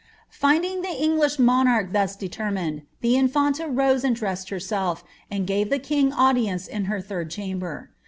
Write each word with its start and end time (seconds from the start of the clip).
Finding 0.31 0.81
the 0.81 0.89
English 0.89 1.37
monarch 1.37 1.93
thus 1.93 2.15
determined, 2.15 2.81
the 3.01 3.15
infanta 3.15 3.67
rose 3.67 4.03
and 4.03 4.15
dressed 4.15 4.49
herself, 4.49 5.03
and 5.29 5.45
gave 5.45 5.69
the 5.69 5.77
king 5.77 6.11
audience 6.11 6.65
in 6.65 6.85
her 6.85 6.99
tliird 7.03 7.29
chamber. 7.29 7.91